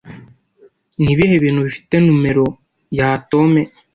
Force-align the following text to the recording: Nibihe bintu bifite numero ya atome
Nibihe 1.03 1.35
bintu 1.43 1.59
bifite 1.67 1.95
numero 2.05 2.45
ya 2.97 3.07
atome 3.17 3.61